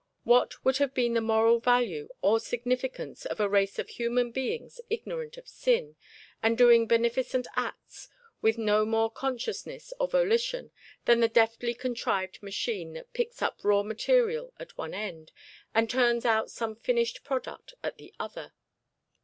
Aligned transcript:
What 0.23 0.65
would 0.65 0.77
have 0.77 0.95
been 0.95 1.13
the 1.13 1.21
moral 1.21 1.59
value 1.59 2.09
or 2.23 2.39
significance 2.39 3.23
of 3.27 3.39
a 3.39 3.47
race 3.47 3.77
of 3.77 3.87
human 3.89 4.31
beings 4.31 4.81
ignorant 4.89 5.37
of 5.37 5.47
sin, 5.47 5.95
and 6.41 6.57
doing 6.57 6.87
beneficent 6.87 7.45
acts 7.55 8.09
with 8.41 8.57
no 8.57 8.83
more 8.83 9.11
consciousness 9.11 9.93
or 9.99 10.07
volition 10.07 10.71
than 11.05 11.19
the 11.19 11.27
deftly 11.27 11.75
contrived 11.75 12.41
machine 12.41 12.93
that 12.93 13.13
picks 13.13 13.43
up 13.43 13.59
raw 13.63 13.83
material 13.83 14.55
at 14.59 14.75
one 14.75 14.95
end, 14.95 15.31
and 15.75 15.87
turns 15.87 16.25
out 16.25 16.49
some 16.49 16.75
finished 16.75 17.23
product 17.23 17.75
at 17.83 17.97
the 17.99 18.11
other? 18.19 18.53